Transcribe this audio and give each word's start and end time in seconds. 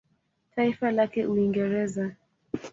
Taifa 0.55 0.91
lake 0.91 1.23
Uingereza. 1.25 2.15